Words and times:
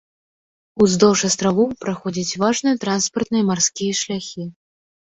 Уздоўж 0.85 1.19
астравоў 1.29 1.69
праходзяць 1.85 2.37
важныя 2.45 2.75
транспартныя 2.87 3.43
марскія 3.53 3.93
шляхі. 4.07 4.53